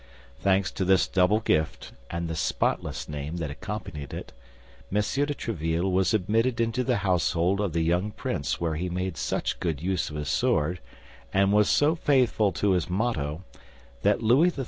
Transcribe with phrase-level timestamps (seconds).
[0.39, 4.33] Thanks to this double gift and the spotless name that accompanied it,
[4.91, 4.95] M.
[4.97, 5.01] de
[5.35, 9.79] Tréville was admitted into the household of the young prince where he made such good
[9.79, 10.79] use of his sword,
[11.31, 13.43] and was so faithful to his motto,
[14.01, 14.59] that Louis XIII.